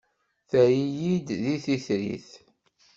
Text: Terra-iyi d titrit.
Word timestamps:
Terra-iyi 0.49 1.13
d 1.27 1.45
titrit. 1.63 2.29